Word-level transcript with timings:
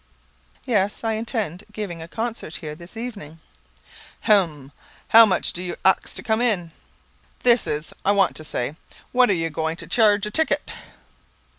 "Yes; 0.65 1.03
I 1.03 1.13
intend 1.13 1.63
giving 1.71 2.01
a 2.01 2.07
concert 2.07 2.55
here 2.55 2.73
this 2.73 2.97
evening." 2.97 3.39
"Hem! 4.21 4.71
How 5.09 5.27
much 5.27 5.53
dew 5.53 5.61
you 5.61 5.75
ax 5.85 6.15
to 6.15 6.23
come 6.23 6.41
in? 6.41 6.71
That 7.43 7.67
is 7.67 7.93
I 8.03 8.11
want 8.11 8.35
to 8.37 8.43
say 8.43 8.75
what 9.11 9.29
are 9.29 9.33
you 9.35 9.51
goin' 9.51 9.75
to 9.75 9.85
chearge 9.85 10.25
a 10.25 10.31
ticket?" 10.31 10.71